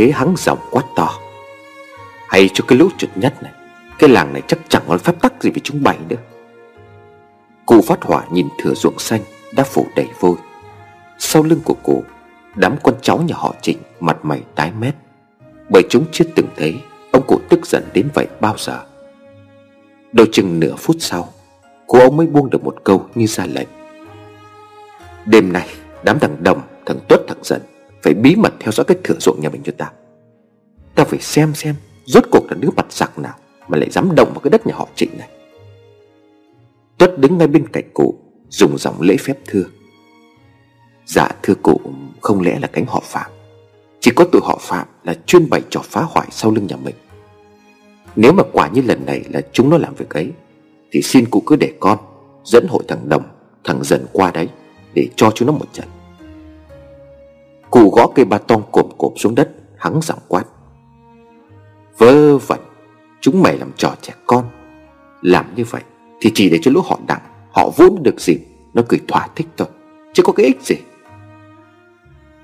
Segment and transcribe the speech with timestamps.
[0.00, 1.18] thế hắng giọng quát to.
[2.28, 3.52] Hay cho cái lũ chuột nhất này
[3.98, 6.16] Cái làng này chắc chẳng có phép tắc gì với chúng bay nữa.
[7.66, 9.20] Cụ phát hỏa nhìn thửa ruộng xanh
[9.52, 10.36] Đã phủ đầy vôi.
[11.18, 12.04] Sau lưng của cụ
[12.54, 14.94] Đám con cháu nhà họ trịnh Mặt mày tái mét.
[15.68, 16.80] Bởi chúng chưa từng thấy
[17.12, 18.84] Ông cụ tức giận đến vậy bao giờ.
[20.12, 21.28] Đôi chừng nửa phút sau
[21.86, 23.68] Cô ông mới buông được một câu như ra lệnh.
[25.24, 25.68] Đêm nay
[26.02, 27.60] Đám thằng Đồng, thằng Tuất, thằng Dần
[28.02, 29.92] phải bí mật theo dõi cái thửa ruộng nhà mình cho ta.
[30.94, 33.34] Ta phải xem xem Rốt cuộc là đứa mặt giặc nào
[33.68, 35.28] Mà lại dám động vào cái đất nhà họ trịnh này.
[36.98, 38.14] Tuất đứng ngay bên cạnh cụ,
[38.48, 39.64] Dùng giọng lễ phép thưa.
[41.06, 41.80] Dạ thưa cụ,
[42.20, 43.30] Không lẽ là cánh họ Phạm?
[44.00, 46.94] Chỉ có tụi họ Phạm là chuyên bày trò phá hoại sau lưng nhà mình.
[48.16, 50.32] Nếu mà quả như lần này là chúng nó làm việc ấy,
[50.92, 51.98] Thì xin cụ cứ để con
[52.44, 53.22] Dẫn hội thằng Đồng,
[53.64, 54.48] Thằng Dần qua đấy,
[54.94, 55.88] Để cho chúng nó một trận.
[57.70, 60.44] Cụ gõ cây ba tong cộp cộp xuống đất, Hắng giọng quát.
[61.98, 62.60] Vơ vẩn,
[63.20, 64.44] Chúng mày làm trò trẻ con.
[65.22, 65.82] Làm như vậy
[66.20, 67.20] Thì chỉ để cho lũ họ đặng,
[67.52, 69.68] Họ vốn được dịp Nó cười thỏa thích thôi,
[70.12, 70.76] Chứ có cái ích gì.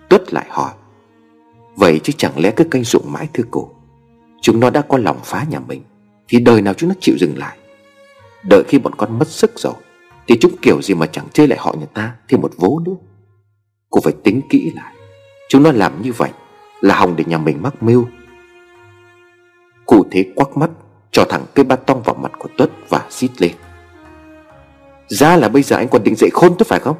[0.08, 0.72] Tuất lại hỏi,
[1.76, 3.70] Vậy chứ chẳng lẽ cứ canh ruộng mãi thưa cô
[4.40, 5.82] Chúng nó đã có lòng phá nhà mình,
[6.28, 7.58] Thì đời nào chúng nó chịu dừng lại?
[8.48, 9.74] Đợi khi bọn con mất sức rồi,
[10.26, 12.94] Thì chúng kiểu gì mà chẳng chơi lại họ nhà ta, Thêm một vố nữa.
[13.90, 14.95] Cô phải tính kỹ lại.
[15.48, 16.30] Chúng nó làm như vậy
[16.80, 18.06] Là hòng để nhà mình mắc mưu.
[19.86, 20.70] Cụ thế quắc mắt,
[21.10, 23.52] Cho thẳng cây ba tong vào mặt của Tuất Và xít lên.
[25.08, 26.96] Ra là bây giờ anh còn định dậy khôn tôi phải không?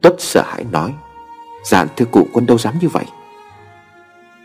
[0.00, 0.94] Tuất sợ hãi nói
[1.64, 3.04] Dạ thưa cụ, con đâu dám như vậy.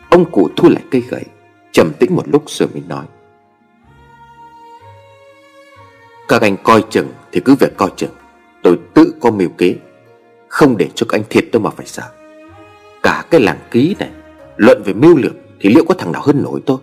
[0.09, 1.23] Ông cụ thu lại cây gậy,
[1.71, 3.05] trầm tĩnh một lúc rồi mới nói,
[6.27, 8.11] Các anh coi chừng thì cứ việc coi chừng,
[8.63, 9.75] Tôi tự có mưu kế,
[10.47, 12.20] Không để cho các anh thiệt đâu mà phải sợ.
[13.03, 14.09] Cả cái làng ký này,
[14.57, 16.77] Luận về mưu lược Thì liệu có thằng nào hơn nổi tôi?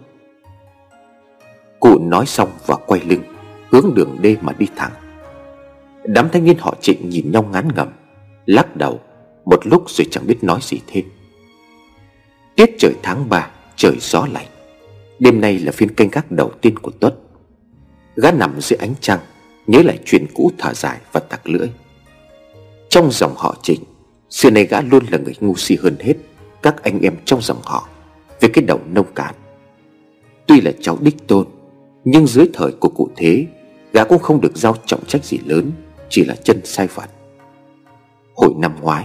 [1.81, 3.23] Cụ nói xong và quay lưng,
[3.71, 4.93] Hướng đường đê mà đi thẳng.
[6.05, 7.89] Đám thanh niên họ trịnh nhìn nhau ngán ngầm
[8.47, 9.01] Lắc đầu,
[9.45, 11.05] Một lúc rồi chẳng biết nói gì thêm.
[12.57, 14.47] Tiết trời tháng 3 Trời gió lạnh.
[15.19, 17.15] Đêm nay là phiên canh gác đầu tiên của Tuất.
[18.17, 19.19] Gã nằm dưới ánh trăng,
[19.67, 21.69] Nhớ lại chuyện cũ thở dài và tặc lưỡi.
[22.89, 23.81] Trong dòng họ trịnh
[24.31, 26.15] Xưa nay gã luôn là người ngu si hơn hết
[26.63, 27.89] Các anh em trong dòng họ
[28.41, 29.35] Về cái đầu nông cạn.
[30.47, 31.47] Tuy là cháu đích tôn,
[32.05, 33.47] Nhưng dưới thời của cụ thế,
[33.93, 35.73] Gã cũng không được giao trọng trách gì lớn,
[36.09, 37.09] Chỉ là chân sai phạt.
[38.35, 39.05] Hồi năm ngoái,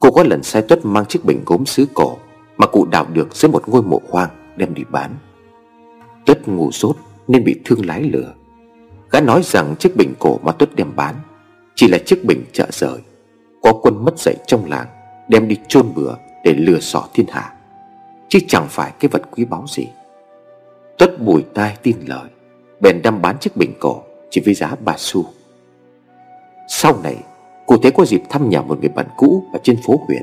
[0.00, 2.16] Cô có lần sai tuất mang chiếc bình gốm sứ cổ
[2.56, 5.14] Mà cụ đào được dưới một ngôi mộ hoang Đem đi bán.
[6.26, 6.96] Tuất ngu dốt
[7.28, 8.34] nên bị thương lái lừa.
[9.10, 11.14] Gã nói rằng chiếc bình cổ mà Tuất đem bán
[11.74, 12.98] Chỉ là chiếc bình chợ rời.
[13.62, 14.86] Có quân mất dạy trong làng,
[15.28, 16.14] Đem đi chôn bừa
[16.44, 17.52] để lừa xỏ thiên hạ.
[18.28, 19.88] Chứ chẳng phải cái vật quý báu gì.
[20.98, 22.28] Tuất bùi tai tin lời,
[22.80, 25.24] Bèn đâm bán chiếc bình cổ Chỉ với giá bà xu.
[26.68, 27.16] Sau này,
[27.66, 30.22] Cụ thế có dịp thăm nhà một người bạn cũ Ở trên phố huyện,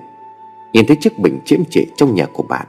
[0.73, 2.67] Nhìn thấy chiếc bình chiếm trệ trong nhà của bạn.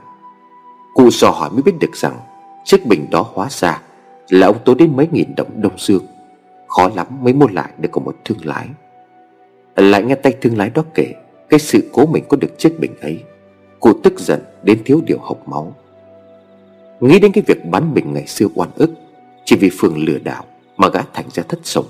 [0.93, 2.19] Cụ dò hỏi mới biết được rằng
[2.63, 3.81] Chiếc bình đó hóa ra
[4.29, 6.05] Là ông tốn đến mấy nghìn đồng đông dương
[6.67, 8.67] Khó lắm mới mua lại được của một thương lái.
[9.75, 11.13] Lại nghe tay thương lái đó kể,
[11.49, 13.23] Cái sự cố mình có được chiếc bình ấy,
[13.79, 15.75] cô tức giận đến thiếu điều hộc máu.
[16.99, 18.91] Nghĩ đến cái việc bán bình ngày xưa oan ức,
[19.45, 20.45] Chỉ vì Phương lừa đảo
[20.77, 21.85] Mà gã thành ra thất sống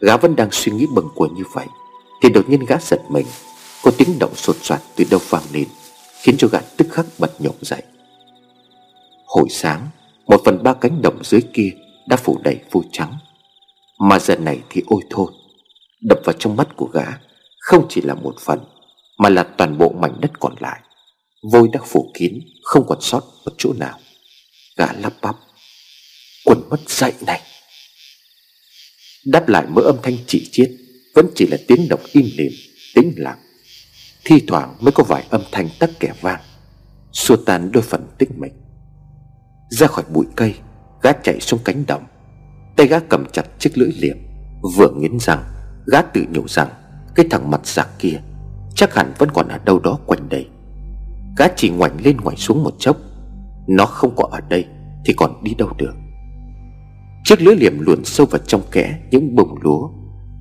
[0.00, 1.66] Gã vẫn đang suy nghĩ bần quần như vậy,
[2.22, 3.26] Thì đột nhiên gã giật mình.
[3.82, 5.68] Có tiếng động sột soạt từ đâu vang lên,
[6.22, 7.82] Khiến cho gã tức khắc bật nhộm dậy.
[9.26, 9.88] Hồi sáng,
[10.26, 11.70] Một phần ba cánh đồng dưới kia
[12.06, 13.14] Đã phủ đầy vôi trắng,
[13.98, 15.32] Mà giờ này thì ôi thôi
[16.00, 17.04] Đập vào trong mắt của gã,
[17.58, 18.58] Không chỉ là một phần,
[19.18, 20.80] Mà là toàn bộ mảnh đất còn lại.
[21.52, 23.98] Vôi đã phủ kín, Không còn sót một chỗ nào.
[24.76, 25.36] Gã lắp bắp.
[26.44, 27.40] Quần mất dậy này.
[29.26, 30.70] Đáp lại mỗi âm thanh chỉ chiết,
[31.14, 32.52] Vẫn chỉ là tiếng động im lìm,
[32.94, 33.38] Tĩnh lặng.
[34.24, 36.40] Thi thoảng mới có vài âm thanh tắc kẻ vang,
[37.12, 38.52] Xua tan đôi phần tích mịch.
[39.70, 40.54] Ra khỏi bụi cây,
[41.02, 42.04] Gã chạy xuống cánh đồng.
[42.76, 44.16] Tay gã cầm chặt chiếc lưỡi liềm,
[44.76, 45.57] Vừa nghiến răng
[45.92, 46.68] Gã tự nhủ rằng,
[47.14, 48.20] Cái thằng mặt giặc kia
[48.74, 50.48] Chắc hẳn vẫn còn ở đâu đó quanh đây.
[51.38, 52.96] Gã chỉ ngoảnh lên ngoảnh xuống một chốc,
[53.68, 54.66] Nó không có ở đây
[55.04, 55.94] Thì còn đi đâu được.
[57.24, 59.88] Chiếc lưỡi liềm luồn sâu vào trong kẽ Những bồng lúa,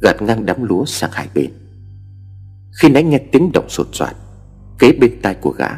[0.01, 1.51] Gạt ngang đám lúa sang hai bên.
[2.81, 4.15] Khi nãy nghe tiếng động sột soạt,
[4.79, 5.69] Kế bên tai của gã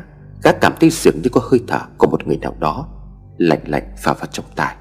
[0.43, 2.89] Gã cảm thấy dường như có hơi thở Của một người nào đó,
[3.37, 4.75] Lạnh lạnh phả vào trong tai.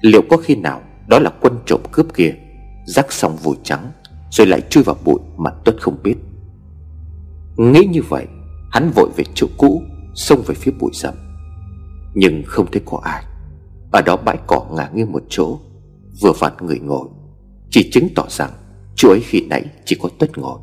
[0.00, 2.34] Liệu có khi nào Đó là quân trộm cướp kia
[2.84, 3.92] Rắc xong vùi trắng,
[4.30, 6.16] Rồi lại chui vào bụi mà Tuất không biết.
[7.56, 8.26] Nghĩ như vậy,
[8.70, 9.82] Hắn vội về chỗ cũ,
[10.14, 11.14] Xông về phía bụi rậm.
[12.14, 13.24] Nhưng không thấy có ai.
[13.92, 15.58] Ở đó bãi cỏ ngả nghiêng một chỗ,
[16.20, 17.08] Vừa vặn người ngồi.
[17.70, 18.50] Chỉ chứng tỏ rằng,
[18.94, 20.58] Chỗ ấy khi nãy chỉ có tuất ngồi.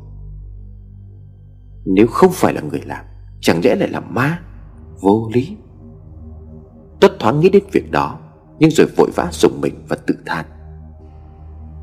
[1.84, 3.04] Nếu không phải là người làm,
[3.40, 4.42] Chẳng lẽ lại là ma?
[5.00, 5.56] Vô lý.
[7.00, 8.18] Tuất thoáng nghĩ đến việc đó,
[8.58, 10.46] Nhưng rồi vội vã dùng mình và tự than.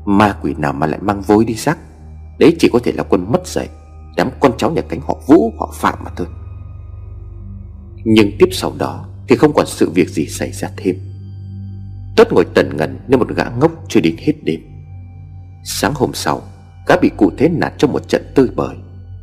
[0.08, 1.78] Ma quỷ nào mà lại mang vối đi xác?
[2.38, 3.68] Đấy chỉ có thể là quân mất dạy,
[4.16, 6.26] Đám con cháu nhà cánh họ Vũ, họ Phạm mà thôi.
[8.04, 10.96] Nhưng tiếp sau đó Thì không còn sự việc gì xảy ra thêm.
[12.16, 14.60] Tất ngồi tần ngần như một gã ngốc cho đến hết đêm.
[15.64, 16.42] Sáng hôm sau,
[16.86, 18.76] Gã bị cụ thế nạt trong một trận tơi bời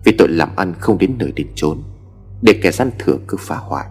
[0.05, 1.83] Vì tội làm ăn không đến nơi đến chốn,
[2.41, 3.85] Để kẻ gian thừa cứ phá hoại.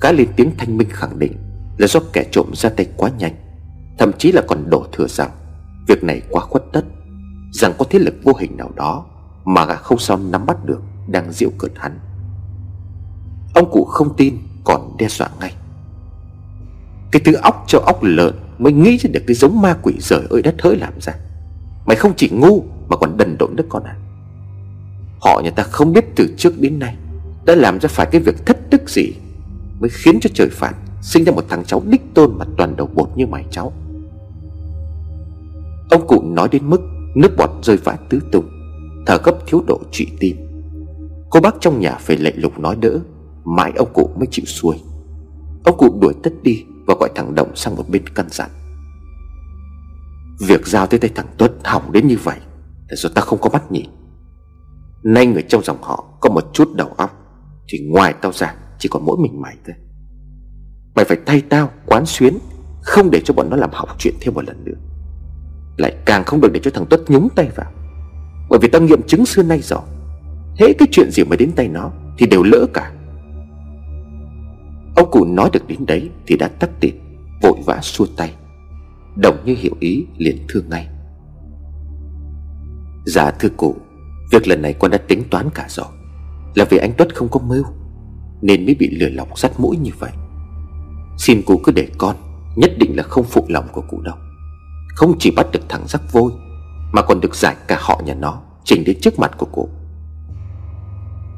[0.00, 1.32] Gã lên tiếng thanh minh khẳng định
[1.78, 3.34] Là do kẻ trộm ra tay quá nhanh,
[3.98, 5.30] Thậm chí là còn đổ thừa rằng
[5.86, 6.84] Việc này quá khuất tất,
[7.52, 9.06] Rằng có thế lực vô hình nào đó
[9.44, 11.98] Mà gã không sao nắm bắt được Đang diễu cợt hắn.
[13.54, 15.54] Ông cụ không tin, còn đe dọa ngay.
[17.12, 20.22] Cái thứ óc cho óc lợn Mới nghĩ ra được cái giống ma quỷ rời
[20.30, 21.12] ơi đất hỡi làm ra.
[21.86, 23.96] Mày không chỉ ngu Mà còn đần độn đất con à.
[25.20, 26.96] Họ nhà ta không biết từ trước đến nay
[27.44, 29.12] Đã làm ra phải cái việc thất đức gì
[29.80, 32.86] Mới khiến cho trời phạt Sinh ra một thằng cháu đích tôn mà toàn đầu
[32.94, 33.72] bột như mày cháu.
[35.90, 36.80] Ông cụ nói đến mức
[37.14, 38.48] Nước bọt rơi vãi tứ tung,
[39.06, 40.36] Thở gấp thiếu độ trụy tim.
[41.30, 43.00] Cô bác trong nhà phải lệ lục nói đỡ,
[43.44, 44.76] Mãi ông cụ mới chịu xuôi.
[45.64, 48.50] Ông cụ đuổi tất đi Và gọi thằng Động sang một bên căn dặn.
[50.40, 52.38] Việc giao tới tay thằng Tuất hỏng đến như vậy
[52.88, 53.86] Là do ta không có mắt nhìn.
[55.02, 57.10] Nay người trong dòng họ Có một chút đầu óc,
[57.68, 59.76] Thì ngoài tao ra chỉ còn mỗi mình mày thôi.
[60.94, 62.38] Mày phải thay tao quán xuyến,
[62.82, 64.93] Không để cho bọn nó làm hỏng chuyện thêm một lần nữa.
[65.76, 67.70] Lại càng không được để cho thằng Tuất nhúng tay vào.
[68.50, 69.80] Bởi vì tao nghiệm chứng xưa nay rồi
[70.58, 72.92] Thế cái chuyện gì mà đến tay nó Thì đều lỡ cả.
[74.96, 76.94] Ông cụ nói được đến đấy Thì đã tắt tiệt
[77.42, 78.34] Vội vã xua tay.
[79.16, 80.88] Đồng như hiểu ý, liền thương ngay.
[83.06, 83.76] Dạ thưa cụ,
[84.32, 85.86] Việc lần này con đã tính toán cả rồi.
[86.54, 87.64] Là vì anh Tuất không có mưu,
[88.42, 90.10] Nên mới bị lừa lọc sắt mũi như vậy.
[91.18, 92.16] Xin cụ cứ để con,
[92.56, 94.16] Nhất định là không phụ lòng của cụ đâu.
[94.94, 96.32] Không chỉ bắt được thằng rắc vôi,
[96.92, 99.68] Mà còn được giải cả họ nhà nó Trình đến trước mặt của cụ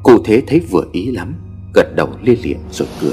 [0.03, 1.35] Cụ thế thấy vừa ý lắm,
[1.75, 3.13] Gật đầu lia lịa rồi cười.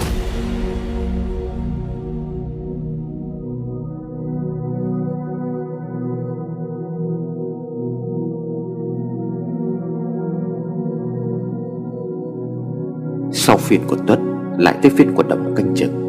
[13.31, 14.19] Sau phiên của Tuất,
[14.57, 16.03] Lại tới phiên của Đồng canh chừng.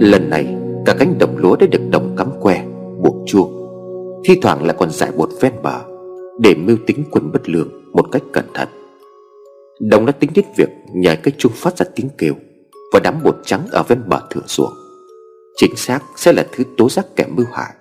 [0.00, 0.56] Lần này,
[0.86, 2.75] cả cánh đồng lúa đã được Đồng cắm que.
[3.06, 3.52] Buộc chuông.
[4.24, 5.80] Thi thoảng lại còn giải bột ven bờ
[6.40, 8.68] Để mưu tính quân bất lương Một cách cẩn thận.
[9.80, 12.34] Đồng đã tính đến việc nhảy cái chuông phát ra tiếng kêu
[12.92, 14.72] Và đám bột trắng ở ven bờ thượng ruộng.
[15.56, 17.72] Chính xác sẽ là thứ tố giác kẻ mưu hại,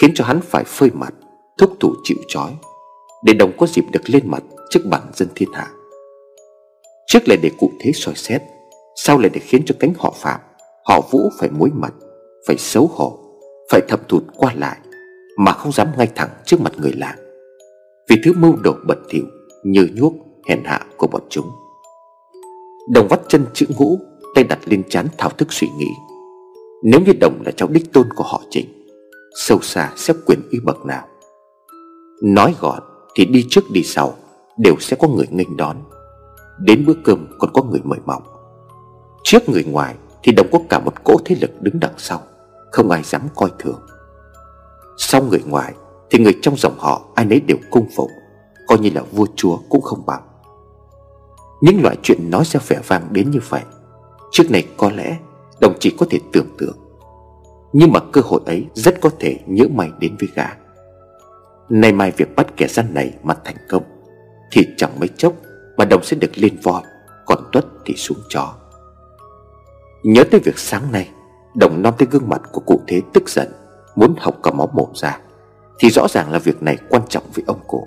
[0.00, 1.14] Khiến cho hắn phải phơi mặt,
[1.58, 2.50] Thúc thủ chịu trói,
[3.24, 5.70] Để đồng có dịp được lên mặt trước bản dân thiên hạ.
[7.06, 8.42] Trước lại để cụ thế soi xét,
[8.96, 10.40] Sau lại để khiến cho cánh họ phạm,
[10.88, 11.92] Họ vũ phải mối mặt,
[12.46, 13.21] Phải xấu hổ
[13.70, 14.78] phải thầm thụt qua lại,
[15.36, 17.18] Mà không dám ngay thẳng trước mặt người làng
[18.08, 19.24] Vì thứ mưu đồ bẩn thỉu
[19.64, 20.12] Như nhuốc,
[20.48, 21.50] hèn hạ của bọn chúng.
[22.94, 23.98] Đồng vắt chân chữ ngũ,
[24.34, 25.88] Tay đặt lên chán thao thức suy nghĩ.
[26.82, 28.66] Nếu như Đồng là cháu đích tôn của họ Trịnh
[29.34, 31.06] Sâu xa sẽ quyền uy bậc nào?
[32.22, 32.82] Nói gọn
[33.14, 34.14] thì đi trước đi sau
[34.56, 35.76] Đều sẽ có người nghênh đón.
[36.60, 38.22] Đến bữa cơm còn có người mời mọc.
[39.24, 42.22] Trước người ngoài thì đồng có cả một cỗ thế lực đứng đằng sau.
[42.72, 43.80] Không ai dám coi thường.
[44.96, 45.74] Sau người ngoài,
[46.10, 48.10] thì người trong dòng họ ai nấy đều cung phục
[48.66, 50.22] Coi như là vua chúa cũng không bằng.
[51.60, 53.62] Những loại chuyện nói ra vẻ vang đến như vậy,
[54.30, 55.18] Trước này có lẽ
[55.60, 56.76] đồng chỉ có thể tưởng tượng.
[57.72, 60.46] Nhưng mà cơ hội ấy rất có thể nhỡ mày đến với gã.
[61.68, 63.82] Nay mai việc bắt kẻ gian này mà thành công,
[64.52, 65.32] Thì chẳng mấy chốc
[65.76, 66.82] mà đồng sẽ được lên voi,
[67.26, 68.54] Còn tuất thì xuống chó.
[70.02, 71.10] Nhớ tới việc sáng nay
[71.54, 73.48] Đồng non tới gương mặt của cụ thế tức giận
[73.96, 75.18] Muốn học cả máu mồm ra
[75.78, 77.86] Thì rõ ràng là việc này quan trọng với ông cụ.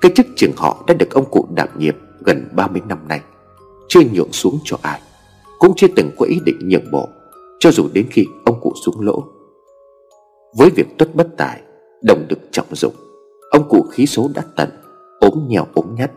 [0.00, 1.94] Cái chức trường họ đã được ông cụ đảm nhiệm
[2.24, 3.20] gần 30 năm nay
[3.88, 5.00] Chưa nhượng xuống cho ai
[5.58, 7.08] Cũng chưa từng có ý định nhượng bộ
[7.60, 9.24] Cho dù đến khi ông cụ xuống lỗ.
[10.56, 11.62] Với việc tuất bất tài
[12.02, 12.94] Đồng được trọng dụng
[13.50, 14.68] Ông cụ khí số đã tận
[15.20, 16.10] ốm nhèo ốm nhát,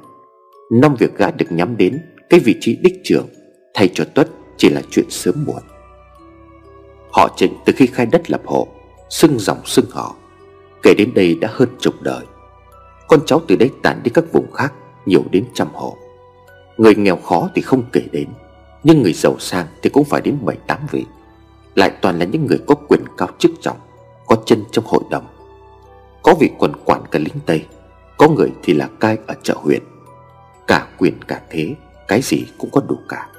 [0.72, 3.28] năm việc gã được nhắm đến cái vị trí đích trưởng
[3.74, 4.28] thay cho tuất
[4.58, 5.62] chỉ là chuyện sớm muộn
[7.14, 8.68] họ trịnh từ khi khai đất lập hộ
[9.12, 10.16] xưng dòng xưng họ.
[10.84, 12.26] Kể đến đây đã hơn chục đời.
[13.08, 14.74] Con cháu từ đây tản đi các vùng khác
[15.06, 15.98] nhiều đến trăm hộ.
[16.78, 18.28] Người nghèo khó thì không kể đến
[18.84, 21.06] Nhưng người giàu sang thì cũng phải đến bảy tám vị.
[21.76, 23.78] Lại toàn là những người có quyền cao chức trọng
[24.28, 25.26] Có chân trong hội đồng.
[26.24, 27.66] Có vị quần quản cả lính Tây
[28.18, 29.82] Có người thì là cai ở chợ huyện.
[30.68, 31.76] Cả quyền cả thế
[32.08, 33.30] Cái gì cũng có đủ cả.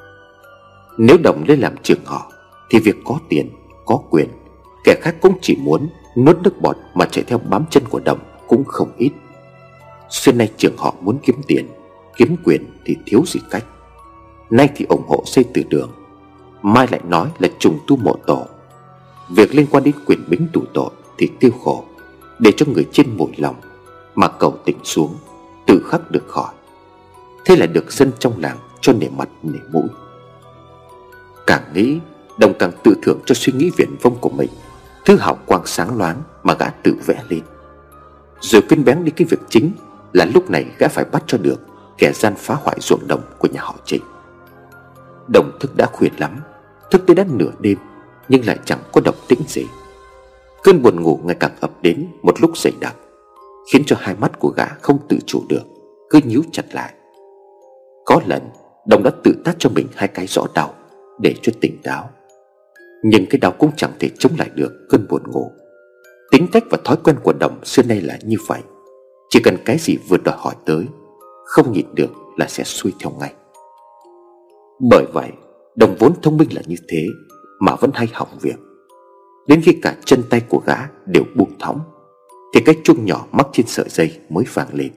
[0.99, 2.33] Nếu đồng lên làm trưởng họ
[2.71, 3.51] Thì việc có tiền,
[3.87, 4.29] có quyền.
[4.85, 8.19] Kẻ khác cũng chỉ muốn nuốt nước bọt Mà chạy theo bám chân của đồng
[8.47, 9.11] cũng không ít.
[10.11, 11.69] Xưa nay trường họ muốn kiếm tiền,
[12.17, 13.65] Kiếm quyền thì thiếu gì cách.
[14.51, 15.91] Nay thì ủng hộ xây từ đường,
[16.63, 18.47] Mai lại nói là trùng tu mộ tổ.
[19.31, 21.85] Việc liên quan đến quyền bính tù tội Thì tiêu khổ,
[22.39, 23.57] Để cho người trên mùi lòng
[24.15, 25.15] Mà cầu tỉnh xuống,
[25.67, 26.53] Tự khắc được khỏi.
[27.45, 29.89] Thế là được dân trong làng cho nể mặt nể mũi.
[31.47, 31.99] Càng nghĩ
[32.43, 34.49] Đồng càng tự thưởng cho suy nghĩ viển vông của mình.
[35.05, 37.41] Thứ hào quang sáng loáng Mà gã tự vẽ lên.
[38.41, 39.73] Rồi quên bén đi cái việc chính
[40.13, 41.61] Là lúc này gã phải bắt cho được
[41.99, 44.03] Kẻ gian phá hoại ruộng đồng của nhà họ Trịnh.
[45.29, 46.41] Đồng thức đã khuyên lắm,
[46.91, 47.79] Thức tới đã nửa đêm,
[48.29, 49.67] Nhưng lại chẳng có động tĩnh gì.
[50.63, 52.95] Cơn buồn ngủ ngày càng ập đến Một lúc dày đặc,
[53.73, 55.63] Khiến cho hai mắt của gã không tự chủ được,
[56.11, 56.95] Cứ nhíu chặt lại.
[58.05, 58.43] Có lần,
[58.87, 60.75] Đồng đã tự tát cho mình hai cái rõ đau
[61.21, 62.11] Để cho tỉnh táo.
[63.03, 65.53] Nhưng cái đau cũng chẳng thể chống lại được cơn buồn ngủ.
[66.31, 68.61] Tính cách và thói quen của Đồng xưa nay là như vậy.
[69.31, 70.87] Chỉ cần cái gì vừa đòi hỏi tới,
[71.45, 73.35] Không nhịn được là sẽ xuôi theo ngay.
[74.91, 75.29] Bởi vậy,
[75.77, 77.07] Đồng vốn thông minh là như thế
[77.61, 78.57] Mà vẫn hay hỏng việc.
[79.49, 81.81] Đến khi cả chân tay của gã đều buông thõng,
[82.55, 84.93] Thì cái chuông nhỏ mắc trên sợi dây mới vang lên.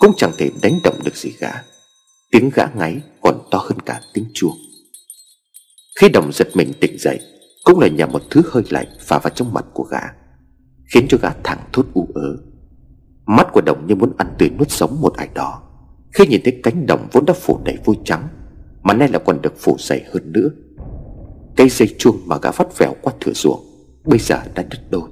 [0.00, 1.50] Cũng chẳng thể đánh động được gì gã.
[2.30, 4.54] Tiếng gã ngáy còn to hơn cả tiếng chuông.
[6.00, 7.20] Khi đồng giật mình tỉnh dậy,
[7.64, 10.00] Cũng là nhờ một thứ hơi lạnh phả vào trong mặt của gã,
[10.94, 12.36] Khiến cho gã thẳng thốt u ớ.
[13.26, 15.62] Mắt của đồng như muốn ăn tươi nuốt sống một ai đó.
[16.12, 18.28] Khi nhìn thấy cánh đồng vốn đã phủ đầy vôi trắng,
[18.82, 20.48] Mà nay là còn được phủ dày hơn nữa.
[21.56, 23.60] Cây dây chuông mà gã vắt vẻo qua thửa ruộng,
[24.04, 25.10] Bây giờ đã đứt đôi.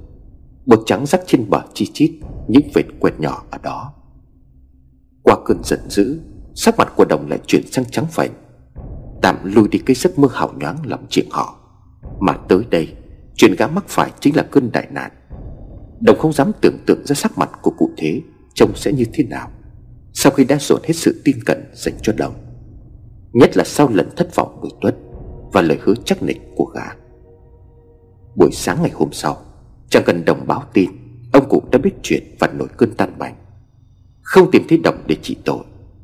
[0.65, 2.11] Bột trắng rắc trên bờ chi chít
[2.47, 3.93] Những vệt quẹt nhỏ ở đó.
[5.23, 6.19] Qua cơn giận dữ,
[6.55, 8.31] Sắc mặt của đồng lại chuyển sang trắng phành.
[9.21, 11.59] Tạm lui đi cái giấc mơ hào nhoáng lòng chuyện họ.
[12.19, 12.95] Mà tới đây,
[13.35, 15.11] Chuyện gã mắc phải chính là cơn đại nạn.
[15.99, 18.21] Đồng không dám tưởng tượng ra sắc mặt của cụ thế,
[18.53, 19.51] Trông sẽ như thế nào,
[20.13, 22.33] Sau khi đã dồn hết sự tin cẩn dành cho đồng
[23.33, 24.95] Nhất là sau lần thất vọng của Tuất
[25.53, 26.85] Và lời hứa chắc nịch của gã.
[28.35, 29.37] Buổi sáng ngày hôm sau,
[29.89, 30.89] Chẳng cần đồng báo tin,
[31.33, 33.35] Ông cụ đã biết chuyện và nổi cơn tan bành.
[34.21, 35.63] Không tìm thấy đồng để trị tội,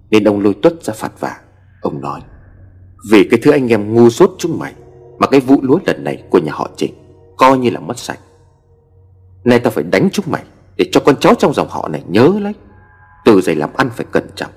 [0.10, 1.38] Nên ông lôi tuất ra phạt vả
[1.82, 2.22] Ông nói
[3.10, 4.74] vì cái thứ anh em ngu dốt chúng mày
[5.20, 6.94] Mà cái vụ lúa lần này của nhà họ Trịnh
[7.38, 8.20] Coi như là mất sạch.
[9.44, 10.44] Nay ta phải đánh chúng mày
[10.78, 12.54] Để cho con cháu trong dòng họ này nhớ lấy.
[13.26, 14.52] Từ giày làm ăn phải cẩn trọng,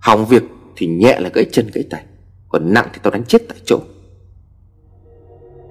[0.00, 0.42] Hỏng việc
[0.76, 2.04] thì nhẹ là gãy chân gãy tay,
[2.48, 3.80] Còn nặng thì tao đánh chết tại chỗ.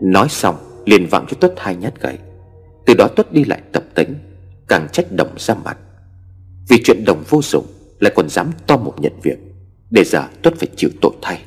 [0.01, 2.17] Nói xong, liền vặn cho Tuất hai nhát gậy.
[2.85, 4.15] Từ đó Tuất đi lại tập tính,
[4.67, 5.77] Càng trách đồng ra mặt.
[6.69, 7.65] Vì chuyện đồng vô dụng,
[7.99, 9.37] Lại còn dám to một nhận việc,
[9.89, 11.41] Để giờ Tuất phải chịu tội thay.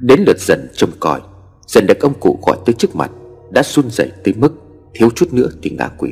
[0.00, 1.20] Đến lượt dần trông coi.
[1.66, 3.10] Dần được ông cụ gọi tới trước mặt,
[3.50, 4.52] Đã run rẩy tới mức
[4.94, 6.10] Thiếu chút nữa thì ngã quỵ.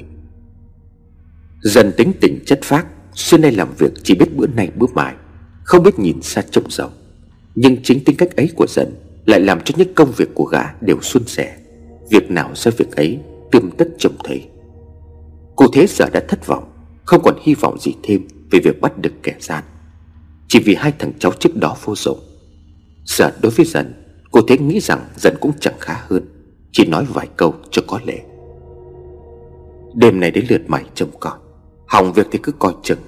[1.62, 5.14] Dần tính tình chất phác, Xưa nay làm việc chỉ biết bữa nay bữa mai,
[5.64, 6.92] Không biết nhìn xa trông rộng.
[7.54, 8.94] Nhưng chính tính cách ấy của dần
[9.26, 11.56] Lại làm cho những công việc của gã đều suôn sẻ.
[12.10, 13.18] Việc nào ra việc ấy
[13.52, 14.48] Tươm tất trông thấy.
[15.56, 16.72] Cụ thế giờ đã thất vọng,
[17.04, 19.64] Không còn hy vọng gì thêm Về việc bắt được kẻ gian.
[20.48, 22.27] Chỉ vì hai thằng cháu trước đó vô dụng
[23.08, 23.94] Giờ đối với dần,
[24.32, 26.22] Cô thế nghĩ rằng dần cũng chẳng khá hơn.
[26.72, 28.18] Chỉ nói vài câu cho có lệ.
[29.94, 31.38] Đêm này đến lượt mày trông con.
[31.86, 32.98] Hỏng việc thì cứ coi chừng.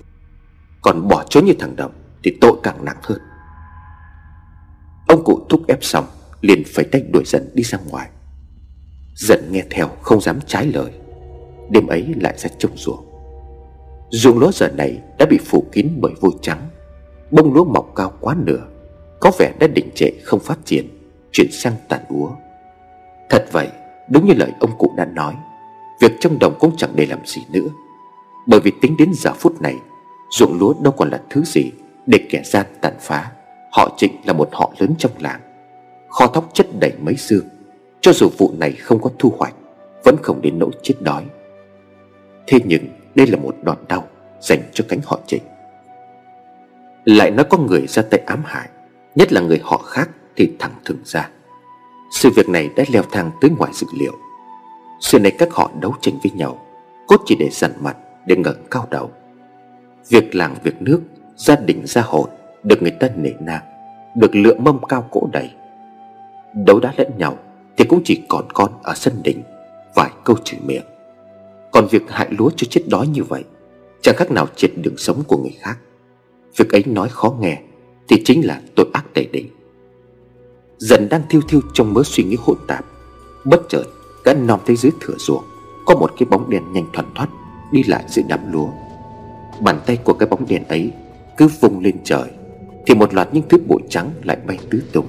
[0.82, 1.92] Còn bỏ trốn như thằng Đồng
[2.24, 3.18] Thì tội càng nặng hơn.
[5.08, 6.04] Ông cụ thúc ép xong,
[6.40, 8.10] Liền phải tách đuổi dần đi ra ngoài.
[9.14, 10.92] Dần nghe theo không dám trái lời.
[11.70, 13.04] Đêm ấy lại ra trông ruộng
[14.10, 16.68] Ruộng lúa giờ này đã bị phủ kín bởi vôi trắng.
[17.30, 18.66] Bông lúa mọc cao quá nửa.
[19.20, 20.88] Có vẻ đã định trệ không phát triển.
[21.32, 22.30] Chuyển sang tàn úa.
[23.28, 23.68] Thật vậy,
[24.08, 25.34] Đúng như lời ông cụ đã nói,
[26.00, 27.68] Việc trong đồng cũng chẳng để làm gì nữa.
[28.46, 29.76] Bởi vì tính đến giờ phút này,
[30.30, 31.70] Ruộng lúa đâu còn là thứ gì
[32.06, 33.32] Để kẻ gian tàn phá.
[33.72, 35.40] Họ trịnh là một họ lớn trong làng.
[36.08, 37.44] Kho thóc chất đầy mấy xương.
[38.00, 39.54] Cho dù vụ này không có thu hoạch,
[40.04, 41.24] Vẫn không đến nỗi chết đói.
[42.46, 44.04] Thế nhưng, đây là một đòn đau
[44.40, 45.42] Dành cho cánh họ trịnh.
[47.04, 48.68] Lại nói có người ra tay ám hại
[49.14, 51.28] Nhất là người họ khác thì thẳng thừng ra.
[52.10, 54.12] Sự việc này đã leo thang tới ngoài dự liệu.
[55.00, 56.66] Xưa nay các họ đấu tranh với nhau,
[57.06, 59.10] Cốt chỉ để dằn mặt, Để ngẩng cao đầu.
[60.08, 61.00] Việc làng, việc nước,
[61.36, 62.28] Gia đình, gia hội
[62.62, 63.62] Được người ta nể nang,
[64.16, 65.50] Được lựa mâm cao cỗ đầy.
[66.54, 67.36] Đấu đá lẫn nhau
[67.76, 69.42] Thì cũng chỉ còn con ở sân đỉnh,
[69.94, 70.84] Vài câu chửi miệng.
[71.72, 73.44] Còn việc hại lúa cho chết đói như vậy,
[74.02, 75.78] Chẳng khác nào triệt đường sống của người khác.
[76.56, 77.58] Việc ấy nói khó nghe
[78.10, 79.48] thì chính là tội ác đầy đỉnh.
[80.78, 82.84] Dần đang thiêu thiêu trong mớ suy nghĩ hỗn tạp,
[83.44, 83.84] Bất chợt,
[84.24, 85.44] Gã nòm thấy dưới thửa ruộng,
[85.86, 87.28] Có một cái bóng đen nhanh thoăn thoắt
[87.72, 88.68] Đi lại giữa đám lúa.
[89.60, 90.90] Bàn tay của cái bóng đen ấy
[91.36, 92.30] Cứ vung lên trời,
[92.86, 95.06] Thì một loạt những thứ bụi trắng lại bay tứ tung.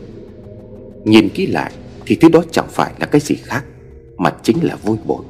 [1.03, 1.71] Nhìn kỹ lại,
[2.05, 3.65] Thì thứ đó chẳng phải là cái gì khác,
[4.17, 5.25] Mà chính là vôi bột.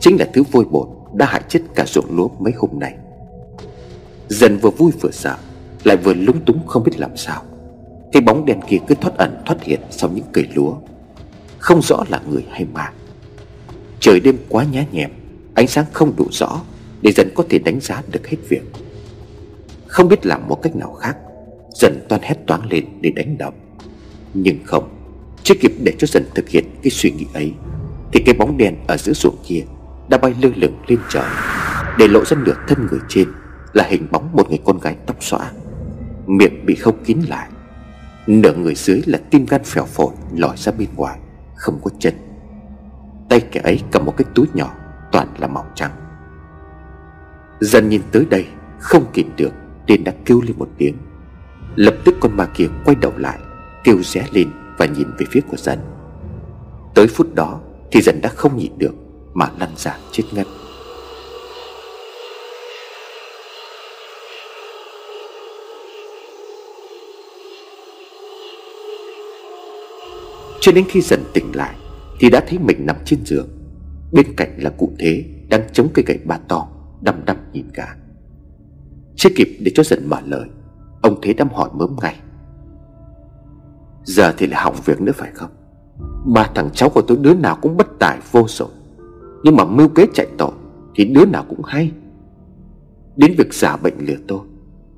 [0.00, 2.94] Chính là thứ vôi bột đã hại chết cả ruộng lúa mấy hôm nay.
[4.28, 5.36] Dần vừa vui vừa sợ
[5.84, 7.42] lại vừa lúng túng không biết làm sao.
[8.12, 10.74] Cái bóng đen kia cứ thoát ẩn thoát hiện Sau những cây lúa.
[11.58, 12.92] Không rõ là người hay ma.
[14.00, 15.10] Trời đêm quá nhá nhẹm
[15.54, 16.60] Ánh sáng không đủ rõ
[17.02, 18.62] Để dần có thể đánh giá được hết việc.
[19.86, 21.16] Không biết làm một cách nào khác
[21.74, 23.54] Dần toan hét toáng lên để đánh động
[24.34, 24.88] Nhưng không,
[25.42, 27.52] Chưa kịp để cho dần thực hiện cái suy nghĩ ấy,
[28.12, 29.62] Thì cái bóng đen ở giữa ruộng kia
[30.08, 31.28] Đã bay lơ lửng lên trời,
[31.98, 33.28] Để lộ ra nửa thân người trên
[33.72, 35.50] Là hình bóng một người con gái tóc xõa.
[36.30, 37.48] Miệng bị khâu kín lại.
[38.26, 41.18] Nửa người dưới là tim gan phèo phổi Lòi ra bên ngoài,
[41.54, 42.14] Không có chân.
[43.28, 44.74] Tay kẻ ấy cầm một cái túi nhỏ,
[45.12, 45.90] Toàn là màu trắng.
[47.60, 48.46] Dần nhìn tới đây,
[48.78, 49.52] Không kìm được,
[49.86, 50.96] Nên đã kêu lên một tiếng.
[51.76, 53.38] Lập tức con ma kia quay đầu lại,
[53.84, 55.78] Kêu ré lên và nhìn về phía của dần
[56.94, 57.60] Tới phút đó
[57.92, 58.94] Thì dần đã không nhịn được
[59.34, 60.46] Mà lăn ra chết ngất.
[70.60, 71.76] Cho đến khi dần tỉnh lại,
[72.20, 73.48] Thì đã thấy mình nằm trên giường.
[74.12, 76.68] Bên cạnh là cụ thế Đang chống cây gậy ba to,
[77.00, 77.96] Đăm đăm nhìn cả
[79.16, 80.48] Chưa kịp để cho dần mở lời,
[81.02, 82.16] Ông Thế đâm hỏi mớm ngay.
[84.04, 85.50] Giờ thì lại hỏng việc nữa phải không?
[86.34, 88.68] Ba thằng cháu của tôi đứa nào cũng bất tài vô rồi
[89.44, 90.52] Nhưng mà mưu kế chạy tội
[90.94, 91.92] Thì đứa nào cũng hay.
[93.16, 94.40] Đến việc giả bệnh lừa tôi,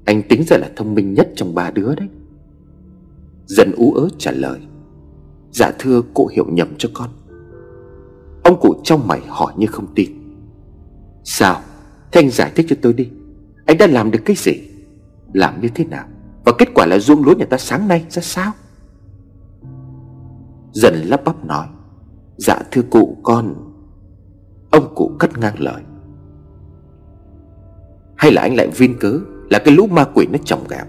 [0.05, 2.09] Anh tính ra là thông minh nhất trong ba đứa đấy.
[3.47, 4.59] Dần ú ớ trả lời.
[5.53, 7.11] Dạ thưa, cụ hiểu nhầm cho con.
[8.43, 10.11] Ông cụ trong mày hỏi như không tin.
[11.25, 11.61] Sao?
[12.13, 13.11] Thế anh giải thích cho tôi đi.
[13.67, 14.53] Anh đã làm được cái gì?
[15.33, 16.05] Làm như thế nào?
[16.45, 18.53] Và kết quả là ruộng lúa nhà ta sáng nay ra sao?
[20.73, 21.67] Dần lắp bắp nói.
[22.37, 23.55] Dạ thưa cụ, con,
[24.71, 25.83] Ông cụ cắt ngang lời.
[28.17, 30.87] Hay là anh lại viên cớ Là cái lũ ma quỷ nó trồng gạo?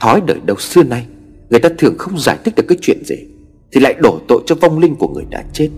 [0.00, 1.06] Thói đời đầu xưa nay,
[1.50, 3.31] Người ta thường không giải thích được cái chuyện gì.
[3.72, 5.70] Thì lại đổ tội cho vong linh của người đã chết.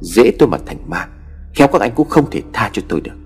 [0.00, 1.08] Dễ tôi mà thành ma,
[1.54, 3.16] Khéo các anh cũng không thể tha cho tôi được.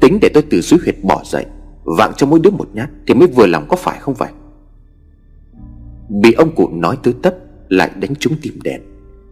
[0.00, 1.46] Tính để tôi từ dưới huyệt bỏ dậy,
[1.84, 4.28] Vạng cho mỗi đứa một nhát Thì mới vừa lòng có phải không vậy?
[6.08, 7.34] Bị ông cụ nói tới tấp,
[7.68, 8.80] Lại đánh trúng tim đèn.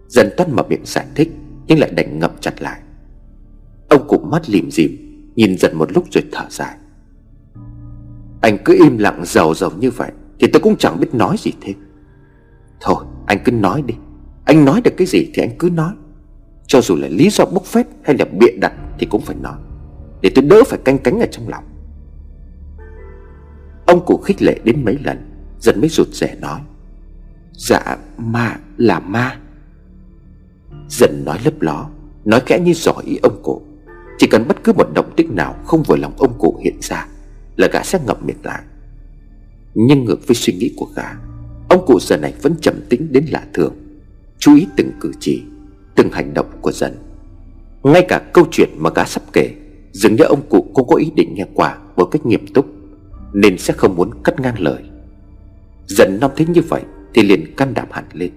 [0.09, 1.33] Dần toát mở miệng giải thích,
[1.67, 2.81] Nhưng lại đành ngậm chặt lại.
[3.89, 4.97] Ông cụ mắt lìm dìm,
[5.37, 6.77] Nhìn dần một lúc rồi thở dài.
[8.41, 11.53] Anh cứ im lặng giàu giàu như vậy Thì tôi cũng chẳng biết nói gì
[11.61, 11.77] thêm.
[12.81, 13.95] Thôi, anh cứ nói đi.
[14.45, 15.93] Anh nói được cái gì thì anh cứ nói.
[16.67, 19.57] Cho dù là lý do bốc phét hay là bịa đặt Thì cũng phải nói.
[20.21, 21.65] Để tôi đỡ phải canh cánh ở trong lòng.
[23.87, 26.61] Ông cụ khích lệ đến mấy lần Dần mới rụt rẻ nói.
[27.53, 29.39] Dạ ma là ma.
[30.89, 31.89] Dần nói lấp ló,
[32.25, 33.63] Nói kẽ như giỏi ý ông cụ.
[34.19, 37.07] Chỉ cần bất cứ một động tích nào Không vừa lòng ông cụ hiện ra,
[37.57, 38.63] Là gã sẽ ngậm miệng lại.
[39.75, 41.15] Nhưng ngược với suy nghĩ của gã
[41.69, 43.75] Ông cụ giờ này vẫn trầm tĩnh đến lạ thường,
[44.39, 45.43] Chú ý từng cử chỉ,
[45.95, 46.93] từng hành động của dần
[47.93, 49.55] ngay cả câu chuyện mà gã sắp kể,
[49.93, 52.67] dường như ông cụ cũng có ý định nghe qua một cách nghiêm túc,
[53.33, 54.83] nên sẽ không muốn cắt ngang lời.
[55.87, 56.83] Dần nom thấy như vậy
[57.15, 58.31] thì liền can đảm hẳn lên.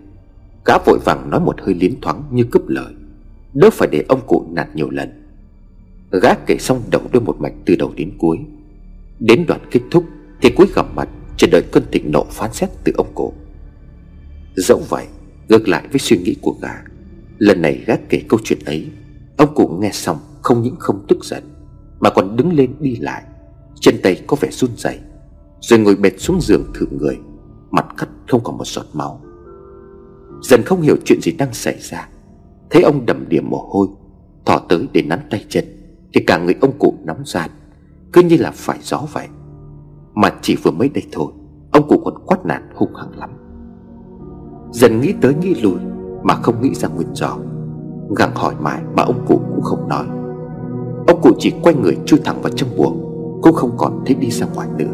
[0.65, 2.93] Gã vội vàng nói một hơi liến thoáng như cướp lời,
[3.53, 5.09] đỡ phải để ông cụ nạt nhiều lần.
[6.21, 8.37] Gã kể xong đầu đôi một mạch từ đầu đến cuối.
[9.19, 10.05] Đến đoạn kết thúc
[10.41, 11.09] thì cuối gầm mặt
[11.39, 13.33] chờ đợi cơn thịnh nộ phán xét từ ông cụ.
[14.55, 15.05] Dẫu vậy,
[15.49, 16.73] ngược lại với suy nghĩ của gã,
[17.37, 18.87] Lần này gác kể câu chuyện ấy,
[19.37, 21.43] Ông cụ nghe xong không những không tức giận,
[21.99, 23.23] Mà còn đứng lên đi lại,
[23.79, 24.99] Chân tay có vẻ run rẩy,
[25.61, 27.17] Rồi ngồi bệt xuống giường thử người,
[27.71, 29.21] Mặt cắt không còn một giọt máu.
[30.41, 32.09] Dần không hiểu chuyện gì đang xảy ra,
[32.69, 33.87] Thấy ông đầm điểm mồ hôi
[34.45, 35.65] Thỏ tới để nắn tay chân,
[36.13, 37.49] Thì cả người ông cụ nóng gian
[38.13, 39.27] Cứ như là phải gió vậy.
[40.21, 41.27] Mà chỉ vừa mới đây thôi,
[41.71, 43.29] Ông cụ còn quát nạt hung hăng lắm.
[44.71, 45.79] Dần nghĩ tới nghĩ lùi
[46.23, 47.37] Mà không nghĩ ra nguyên do.
[48.17, 50.05] Gặng hỏi mãi mà ông cụ cũng không nói.
[51.07, 53.01] Ông cụ chỉ quay người chui thẳng vào trong buồng,
[53.41, 54.85] Cũng không còn thấy đi ra ngoài nữa.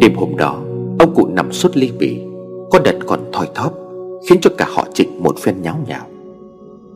[0.00, 0.60] Đêm hôm đó,
[0.98, 2.22] Ông cụ nằm suốt ly bì,
[2.70, 3.72] Có đợt còn thoi thóp,
[4.28, 6.06] Khiến cho cả họ trịnh một phen nháo nhào.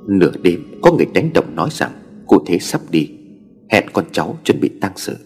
[0.06, 1.92] Nửa đêm, có người đánh động nói rằng,
[2.26, 3.10] Cụ thế sắp đi,
[3.70, 5.16] Hẹn con cháu chuẩn bị tang sự.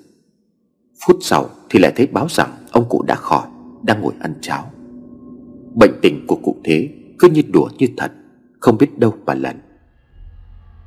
[1.07, 3.47] Phút sau thì lại thấy báo rằng Ông cụ đã khỏi,
[3.83, 4.73] Đang ngồi ăn cháo.
[5.75, 6.89] Bệnh tình của cụ thế
[7.19, 8.13] cứ như đùa như thật,
[8.61, 9.57] Không biết đâu mà lần.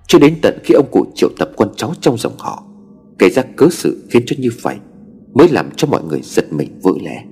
[0.07, 2.63] Cho đến tận khi ông cụ triệu tập con cháu trong dòng họ,
[3.19, 4.75] Kể ra cớ sự khiến cho như vậy
[5.33, 7.25] Mới làm cho mọi người giật mình vỡ lẽ.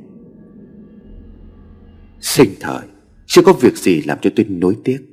[2.22, 2.88] Sinh thời,
[3.26, 5.09] Chưa có việc gì làm cho tôi nối tiếc.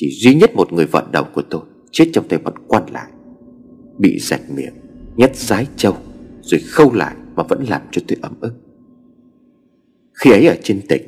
[0.00, 3.10] Chỉ duy nhất một người vợ đầu của tôi Chết trong tay bọn quan lại.
[3.98, 4.74] Bị rạch miệng,
[5.16, 5.96] Nhét rái trâu,
[6.42, 8.52] Rồi khâu lại mà vẫn làm cho tôi ấm ức.
[10.14, 11.02] Khi ấy ở trên tỉnh,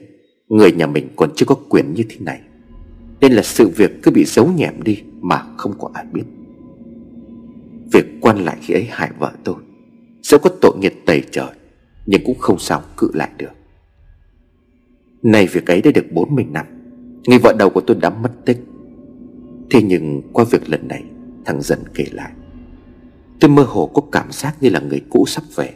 [0.48, 2.40] Người nhà mình còn chưa có quyền như thế này,
[3.20, 6.24] Nên là sự việc cứ bị giấu nhẹm đi Mà không có ai biết.
[7.92, 9.56] Việc quan lại khi ấy hại vợ tôi
[10.22, 11.50] Dẫu có tội nghiệp tày trời,
[12.06, 13.52] Nhưng cũng không sao cự lại được.
[15.22, 16.66] Này việc ấy đã được 40 năm,
[17.26, 18.58] Người vợ đầu của tôi đã mất tích
[19.70, 21.04] Thế nhưng qua việc lần này,
[21.44, 22.32] Thằng dần kể lại,
[23.40, 25.74] Tôi mơ hồ có cảm giác như là người cũ sắp về.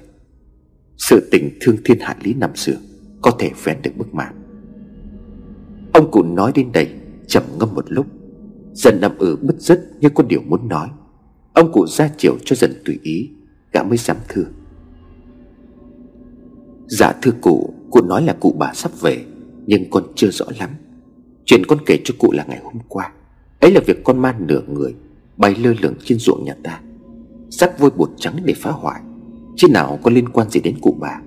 [0.97, 2.77] Sự tình thương thiên hạ lý năm xưa
[3.23, 4.35] Có thể vén được bức màn.
[5.93, 6.89] Ông cụ nói đến đây,
[7.27, 8.07] trầm ngâm một lúc.
[8.73, 10.89] Dần nằm ở bứt rứt như có điều muốn nói.
[11.53, 13.31] Ông cụ ra chiều cho dần tùy ý,
[13.73, 14.45] Gã mới dám thưa.
[16.87, 19.25] Dạ thưa cụ Cụ nói là cụ bà sắp về,
[19.67, 20.71] Nhưng con chưa rõ lắm.
[21.45, 23.13] Chuyện con kể cho cụ là ngày hôm qua.
[23.65, 24.95] Ấy là việc con ma nửa người
[25.37, 26.81] Bay lơ lửng trên ruộng nhà ta
[27.51, 29.01] Sắc vôi bột trắng để phá hoại.
[29.57, 31.21] Chứ nào có liên quan gì đến cụ bà?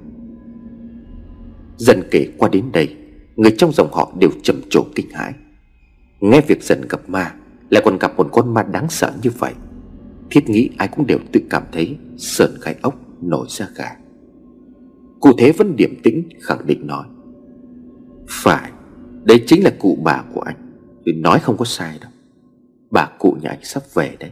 [1.78, 2.96] Dần kể qua đến đây,
[3.36, 5.34] Người trong dòng họ đều trầm trồ kinh hãi.
[6.20, 7.34] Nghe việc dần gặp ma,
[7.70, 9.54] Lại còn gặp một con ma đáng sợ như vậy.
[10.30, 13.96] Thiết nghĩ ai cũng đều tự cảm thấy Sờn gai ốc nổi ra gà.
[15.20, 17.08] Cụ thế vẫn điềm tĩnh khẳng định nói,
[18.30, 18.72] Phải,
[19.24, 20.56] Đấy chính là cụ bà của anh.
[21.06, 22.12] Tôi nói không có sai đâu.
[22.92, 24.32] Bà cụ nhà anh sắp về đấy.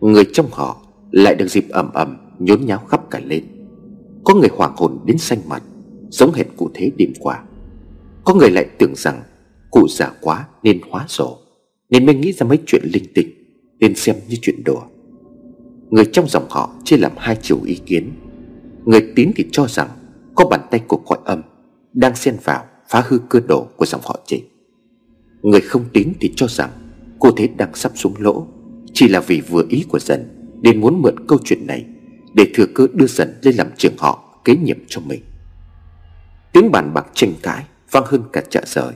[0.00, 3.44] Người trong họ Lại được dịp ầm ầm nhốn nháo khắp cả lên.
[4.24, 5.62] Có người hoảng hồn đến xanh mặt,
[6.10, 7.42] Giống hệt cụ thế đêm qua.
[8.24, 9.22] Có người lại tưởng rằng
[9.70, 11.36] Cụ già quá nên hóa rổ,
[11.90, 13.28] Nên mới nghĩ ra mấy chuyện linh tinh,
[13.78, 14.82] Nên xem như chuyện đùa.
[15.90, 18.12] Người trong dòng họ chia làm hai chiều ý kiến.
[18.84, 19.88] Người tín thì cho rằng
[20.34, 21.42] Có bàn tay của cõi âm
[21.92, 24.42] Đang xen vào phá hư cơ đồ của dòng họ chị
[25.42, 26.70] Người không tín thì cho rằng
[27.18, 28.46] Cô thế đang sắp xuống lỗ.
[28.92, 30.24] Chỉ là vì vừa ý của dần,
[30.62, 31.84] Nên muốn mượn câu chuyện này
[32.34, 35.22] Để thừa cơ đưa dần lên làm trưởng họ, Kế nhiệm cho mình.
[36.52, 38.92] Tiếng bàn bạc tranh cãi Vang hơn cả chợ rời.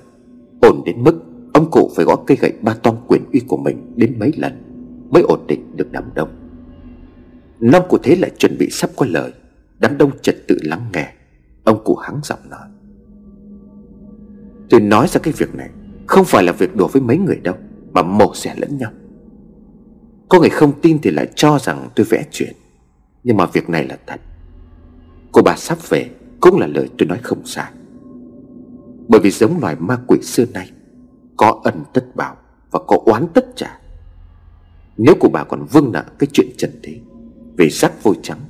[0.63, 1.21] Ổn đến mức
[1.53, 4.63] Ông cụ phải gõ cây gậy ba toan quyền uy của mình Đến mấy lần
[5.11, 6.29] Mới ổn định được đám đông.
[7.61, 9.33] Năm cụ thế lại chuẩn bị sắp có lời.
[9.79, 11.13] Đám đông trật tự lắng nghe.
[11.65, 12.69] Ông cụ hắng giọng nói.
[14.71, 15.71] Tôi nói ra cái việc này
[16.07, 17.55] Không phải là việc đùa với mấy người đâu.
[17.93, 18.91] Mà mổ xẻ lẫn nhau.
[20.29, 22.53] Có người không tin thì lại cho rằng tôi vẽ chuyện.
[23.25, 24.21] Nhưng mà việc này là thật.
[25.33, 27.73] Cô bà sắp về Cũng là lời tôi nói không sai.
[29.09, 30.71] Bởi vì giống loài ma quỷ xưa nay,
[31.37, 32.37] Có ân tất bảo
[32.71, 33.79] Và có oán tất trả.
[34.97, 37.01] Nếu cụ bà còn vương nợ cái chuyện trần thế,
[37.57, 38.41] Về rắc vôi trắng,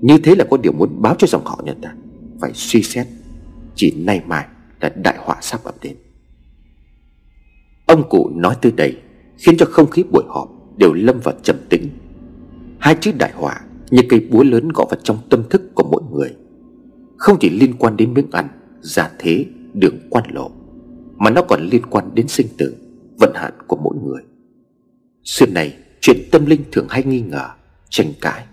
[0.00, 1.94] Như thế là có điều muốn báo cho dòng họ nhà ta.
[2.40, 3.06] Phải suy xét,
[3.74, 4.46] Chỉ nay mai
[4.80, 5.96] là đại họa sắp ập đến.
[7.86, 8.96] Ông cụ nói tới đây
[9.36, 11.88] Khiến cho không khí buổi họp Đều lâm vào trầm tĩnh.
[12.78, 16.02] Hai chữ đại họa như cây búa lớn gõ vào trong tâm thức của mỗi
[16.12, 16.34] người
[17.16, 18.48] Không chỉ liên quan đến miếng ăn
[18.80, 20.50] Gia thế, đường quan lộ
[21.16, 22.76] Mà nó còn liên quan đến sinh tử
[23.18, 24.22] Vận hạn của mỗi người.
[25.24, 27.48] Xưa này chuyện tâm linh thường hay nghi ngờ
[27.88, 28.44] Tranh cãi.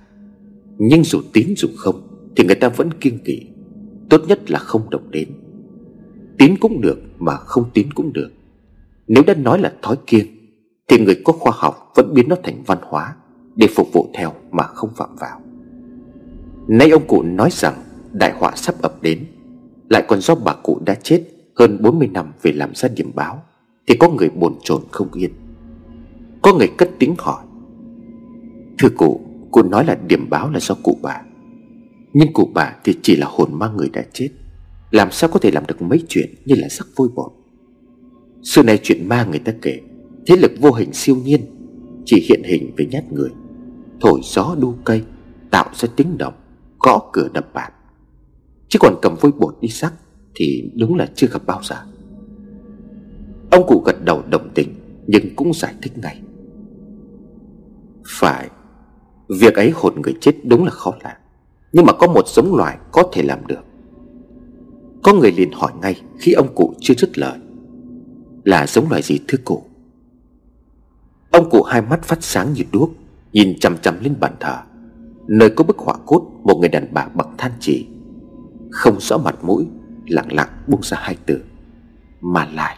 [0.77, 3.41] Nhưng dù tín dù không Thì người ta vẫn kiêng kỵ
[4.11, 5.27] Tốt nhất là không động đến.
[6.37, 8.31] Tín cũng được mà không tín cũng được.
[9.07, 10.25] Nếu đã nói là thói kiên,
[10.87, 13.15] Thì người có khoa học vẫn biến nó thành văn hóa
[13.55, 15.41] Để phục vụ theo mà không phạm vào.
[16.67, 17.73] Nay ông cụ nói rằng
[18.11, 19.25] Đại họa sắp ập đến,
[19.89, 21.23] Lại còn do bà cụ đã chết
[21.55, 23.43] Hơn 40 năm về làm ra điểm báo,
[23.87, 25.31] Thì có người bồn chồn không yên.
[26.41, 27.43] Có người cất tiếng hỏi,
[28.79, 31.21] Thưa cụ Cụ nói là điểm báo là do cụ bà.
[32.13, 34.29] Nhưng cụ bà thì chỉ là hồn ma người đã chết,
[34.91, 37.31] Làm sao có thể làm được mấy chuyện Như là sắc vôi bột
[38.43, 39.79] Xưa nay chuyện ma người ta kể,
[40.27, 41.41] Thế lực vô hình siêu nhiên,
[42.05, 43.29] Chỉ hiện hình với nhát người.
[44.01, 45.03] Thổi gió đu cây,
[45.51, 46.33] Tạo ra tiếng động,
[46.79, 47.71] Gõ cửa đập bàn.
[48.67, 49.93] Chứ còn cầm vôi bột đi sắc
[50.35, 51.75] Thì đúng là chưa gặp bao giờ.
[53.51, 54.75] Ông cụ gật đầu đồng tình,
[55.07, 56.21] Nhưng cũng giải thích ngay.
[58.07, 58.49] Phải,
[59.39, 61.17] Việc ấy hồn người chết đúng là khó làm,
[61.73, 63.61] Nhưng mà có một giống loài có thể làm được.
[65.03, 67.39] Có người liền hỏi ngay khi ông cụ chưa dứt lời.
[68.43, 69.63] Là giống loài gì thưa cụ?
[71.31, 72.91] Ông cụ hai mắt phát sáng như đuốc,
[73.33, 74.57] Nhìn chằm chằm lên bàn thờ,
[75.27, 77.87] Nơi có bức họa cốt Một người đàn bà bằng than chỉ,
[78.71, 79.67] Không rõ mặt mũi,
[80.07, 81.41] Lặng lặng buông ra hai từ,
[82.21, 82.77] Mà lại